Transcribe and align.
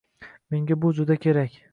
Menga 0.49 0.81
bu 0.81 0.93
juda 0.93 1.15
kerak 1.15 1.51